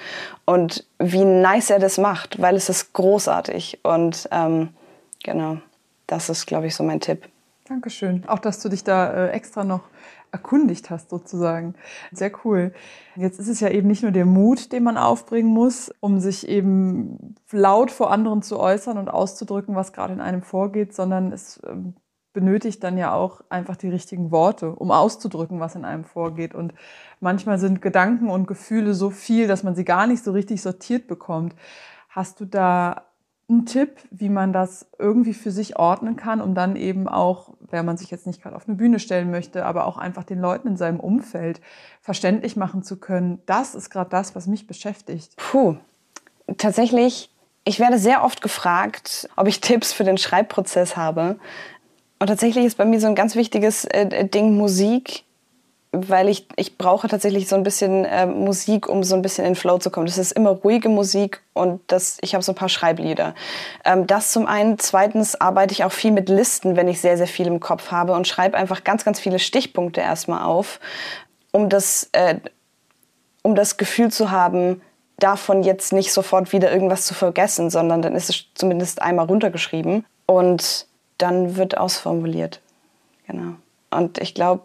Und 0.44 0.84
wie 0.98 1.24
nice 1.24 1.70
er 1.70 1.78
das 1.78 1.96
macht, 1.96 2.42
weil 2.42 2.56
es 2.56 2.68
ist 2.68 2.92
großartig. 2.92 3.80
Und 3.82 4.28
ähm, 4.32 4.70
genau, 5.22 5.56
das 6.06 6.28
ist, 6.28 6.46
glaube 6.46 6.66
ich, 6.66 6.74
so 6.74 6.82
mein 6.82 7.00
Tipp. 7.00 7.28
Dankeschön. 7.68 8.24
Auch, 8.26 8.40
dass 8.40 8.60
du 8.60 8.68
dich 8.68 8.82
da 8.82 9.28
äh, 9.28 9.30
extra 9.30 9.62
noch 9.62 9.82
erkundigt 10.32 10.90
hast 10.90 11.10
sozusagen. 11.10 11.74
Sehr 12.12 12.32
cool. 12.44 12.72
Jetzt 13.16 13.38
ist 13.38 13.48
es 13.48 13.60
ja 13.60 13.68
eben 13.68 13.88
nicht 13.88 14.02
nur 14.02 14.12
der 14.12 14.26
Mut, 14.26 14.72
den 14.72 14.82
man 14.82 14.96
aufbringen 14.96 15.52
muss, 15.52 15.92
um 16.00 16.20
sich 16.20 16.48
eben 16.48 17.36
laut 17.50 17.90
vor 17.90 18.10
anderen 18.10 18.42
zu 18.42 18.58
äußern 18.58 18.98
und 18.98 19.08
auszudrücken, 19.08 19.74
was 19.74 19.92
gerade 19.92 20.12
in 20.12 20.20
einem 20.20 20.42
vorgeht, 20.42 20.94
sondern 20.94 21.32
es 21.32 21.60
ähm, 21.68 21.94
benötigt 22.32 22.82
dann 22.84 22.96
ja 22.96 23.12
auch 23.12 23.42
einfach 23.48 23.76
die 23.76 23.88
richtigen 23.88 24.30
Worte, 24.30 24.74
um 24.74 24.90
auszudrücken, 24.90 25.60
was 25.60 25.74
in 25.74 25.84
einem 25.84 26.04
vorgeht. 26.04 26.54
Und 26.54 26.74
manchmal 27.18 27.58
sind 27.58 27.82
Gedanken 27.82 28.30
und 28.30 28.46
Gefühle 28.46 28.94
so 28.94 29.10
viel, 29.10 29.48
dass 29.48 29.62
man 29.62 29.74
sie 29.74 29.84
gar 29.84 30.06
nicht 30.06 30.22
so 30.22 30.32
richtig 30.32 30.62
sortiert 30.62 31.08
bekommt. 31.08 31.56
Hast 32.08 32.40
du 32.40 32.44
da 32.44 33.09
einen 33.50 33.66
Tipp, 33.66 33.98
wie 34.10 34.28
man 34.28 34.52
das 34.52 34.86
irgendwie 34.98 35.34
für 35.34 35.50
sich 35.50 35.78
ordnen 35.78 36.16
kann, 36.16 36.40
um 36.40 36.54
dann 36.54 36.76
eben 36.76 37.08
auch, 37.08 37.50
wenn 37.70 37.84
man 37.84 37.96
sich 37.96 38.10
jetzt 38.10 38.26
nicht 38.26 38.42
gerade 38.42 38.56
auf 38.56 38.68
eine 38.68 38.76
Bühne 38.76 38.98
stellen 38.98 39.30
möchte, 39.30 39.66
aber 39.66 39.86
auch 39.86 39.98
einfach 39.98 40.24
den 40.24 40.40
Leuten 40.40 40.68
in 40.68 40.76
seinem 40.76 41.00
Umfeld 41.00 41.60
verständlich 42.00 42.56
machen 42.56 42.82
zu 42.82 42.98
können, 42.98 43.40
das 43.46 43.74
ist 43.74 43.90
gerade 43.90 44.10
das, 44.10 44.34
was 44.34 44.46
mich 44.46 44.66
beschäftigt. 44.66 45.36
Puh, 45.36 45.76
tatsächlich, 46.56 47.34
ich 47.64 47.80
werde 47.80 47.98
sehr 47.98 48.24
oft 48.24 48.40
gefragt, 48.42 49.28
ob 49.36 49.46
ich 49.46 49.60
Tipps 49.60 49.92
für 49.92 50.04
den 50.04 50.18
Schreibprozess 50.18 50.96
habe. 50.96 51.38
Und 52.18 52.26
tatsächlich 52.26 52.64
ist 52.64 52.78
bei 52.78 52.84
mir 52.84 53.00
so 53.00 53.06
ein 53.06 53.14
ganz 53.14 53.34
wichtiges 53.34 53.84
äh, 53.84 54.28
Ding 54.28 54.56
Musik 54.56 55.24
weil 55.92 56.28
ich, 56.28 56.46
ich 56.54 56.78
brauche 56.78 57.08
tatsächlich 57.08 57.48
so 57.48 57.56
ein 57.56 57.64
bisschen 57.64 58.04
äh, 58.04 58.24
Musik, 58.24 58.88
um 58.88 59.02
so 59.02 59.16
ein 59.16 59.22
bisschen 59.22 59.44
in 59.44 59.56
Flow 59.56 59.78
zu 59.78 59.90
kommen. 59.90 60.06
Das 60.06 60.18
ist 60.18 60.32
immer 60.32 60.50
ruhige 60.50 60.88
Musik 60.88 61.42
und 61.52 61.80
das, 61.88 62.18
ich 62.20 62.34
habe 62.34 62.44
so 62.44 62.52
ein 62.52 62.54
paar 62.54 62.68
Schreiblieder. 62.68 63.34
Ähm, 63.84 64.06
das 64.06 64.30
zum 64.30 64.46
einen. 64.46 64.78
Zweitens 64.78 65.40
arbeite 65.40 65.72
ich 65.72 65.82
auch 65.82 65.92
viel 65.92 66.12
mit 66.12 66.28
Listen, 66.28 66.76
wenn 66.76 66.86
ich 66.86 67.00
sehr, 67.00 67.16
sehr 67.16 67.26
viel 67.26 67.48
im 67.48 67.58
Kopf 67.58 67.90
habe 67.90 68.12
und 68.12 68.28
schreibe 68.28 68.56
einfach 68.56 68.84
ganz, 68.84 69.04
ganz 69.04 69.18
viele 69.18 69.40
Stichpunkte 69.40 70.00
erstmal 70.00 70.44
auf, 70.44 70.78
um 71.50 71.68
das, 71.68 72.08
äh, 72.12 72.36
um 73.42 73.56
das 73.56 73.76
Gefühl 73.76 74.12
zu 74.12 74.30
haben, 74.30 74.82
davon 75.18 75.64
jetzt 75.64 75.92
nicht 75.92 76.12
sofort 76.12 76.52
wieder 76.52 76.72
irgendwas 76.72 77.04
zu 77.04 77.14
vergessen, 77.14 77.68
sondern 77.68 78.00
dann 78.00 78.14
ist 78.14 78.30
es 78.30 78.44
zumindest 78.54 79.02
einmal 79.02 79.26
runtergeschrieben 79.26 80.06
und 80.26 80.86
dann 81.18 81.56
wird 81.56 81.76
ausformuliert. 81.76 82.60
Genau. 83.26 83.54
Und 83.90 84.18
ich 84.18 84.34
glaube, 84.34 84.62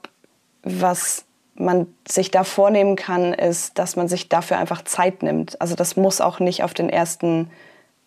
was 0.65 1.25
man 1.53 1.87
sich 2.05 2.31
da 2.31 2.43
vornehmen 2.43 2.97
kann, 2.97 3.33
ist, 3.33 3.79
dass 3.79 3.95
man 3.95 4.09
sich 4.09 4.27
dafür 4.27 4.57
einfach 4.57 4.83
Zeit 4.83 5.23
nimmt. 5.23 5.61
Also 5.61 5.75
das 5.75 5.95
muss 5.95 6.19
auch 6.19 6.39
nicht 6.39 6.63
auf 6.63 6.73
den 6.73 6.89
ersten, 6.89 7.49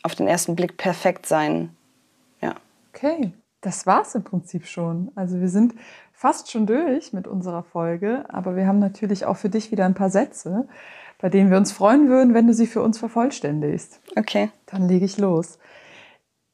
auf 0.02 0.14
den 0.14 0.28
ersten 0.28 0.54
Blick 0.54 0.76
perfekt 0.76 1.24
sein. 1.24 1.74
Ja. 2.42 2.54
Okay, 2.92 3.32
das 3.62 3.86
war's 3.86 4.14
im 4.14 4.24
Prinzip 4.24 4.66
schon. 4.66 5.10
Also 5.14 5.40
wir 5.40 5.48
sind 5.48 5.74
fast 6.12 6.50
schon 6.50 6.66
durch 6.66 7.12
mit 7.12 7.26
unserer 7.26 7.62
Folge, 7.62 8.24
aber 8.28 8.54
wir 8.54 8.66
haben 8.66 8.80
natürlich 8.80 9.24
auch 9.24 9.36
für 9.36 9.48
dich 9.48 9.70
wieder 9.70 9.86
ein 9.86 9.94
paar 9.94 10.10
Sätze, 10.10 10.68
bei 11.18 11.30
denen 11.30 11.50
wir 11.50 11.56
uns 11.56 11.72
freuen 11.72 12.08
würden, 12.08 12.34
wenn 12.34 12.46
du 12.46 12.52
sie 12.52 12.66
für 12.66 12.82
uns 12.82 12.98
vervollständigst. 12.98 14.00
Okay. 14.16 14.50
Dann 14.66 14.88
lege 14.88 15.06
ich 15.06 15.16
los. 15.16 15.58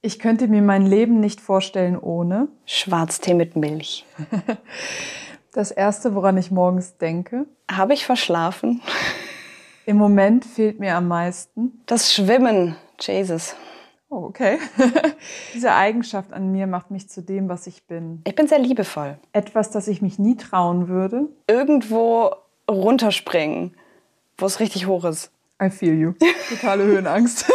Ich 0.00 0.18
könnte 0.18 0.48
mir 0.48 0.62
mein 0.62 0.86
Leben 0.86 1.18
nicht 1.18 1.40
vorstellen 1.40 1.98
ohne 1.98 2.48
Schwarztee 2.66 3.34
mit 3.34 3.56
Milch. 3.56 4.04
Das 5.54 5.70
Erste, 5.70 6.16
woran 6.16 6.36
ich 6.36 6.50
morgens 6.50 6.96
denke. 6.96 7.46
Habe 7.70 7.94
ich 7.94 8.04
verschlafen? 8.04 8.82
Im 9.86 9.96
Moment 9.96 10.44
fehlt 10.44 10.80
mir 10.80 10.96
am 10.96 11.06
meisten. 11.06 11.80
Das 11.86 12.12
Schwimmen. 12.12 12.74
Jesus. 12.98 13.54
Oh, 14.08 14.24
okay. 14.24 14.58
Diese 15.54 15.72
Eigenschaft 15.72 16.32
an 16.32 16.50
mir 16.50 16.66
macht 16.66 16.90
mich 16.90 17.08
zu 17.08 17.22
dem, 17.22 17.48
was 17.48 17.68
ich 17.68 17.86
bin. 17.86 18.20
Ich 18.26 18.34
bin 18.34 18.48
sehr 18.48 18.58
liebevoll. 18.58 19.16
Etwas, 19.32 19.70
das 19.70 19.86
ich 19.86 20.02
mich 20.02 20.18
nie 20.18 20.36
trauen 20.36 20.88
würde. 20.88 21.28
Irgendwo 21.46 22.32
runterspringen, 22.68 23.76
wo 24.36 24.46
es 24.46 24.58
richtig 24.58 24.88
hoch 24.88 25.04
ist. 25.04 25.30
I 25.62 25.70
feel 25.70 25.94
you. 25.94 26.14
Totale 26.48 26.82
Höhenangst. 26.82 27.48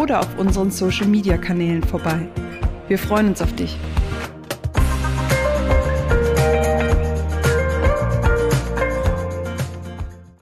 oder 0.01 0.21
auf 0.21 0.39
unseren 0.39 0.71
Social-Media-Kanälen 0.71 1.83
vorbei. 1.83 2.29
Wir 2.87 2.99
freuen 2.99 3.27
uns 3.29 3.43
auf 3.43 3.53
dich. 3.55 3.77